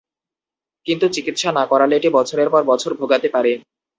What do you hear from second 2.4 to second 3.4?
পর বছর ভোগাতে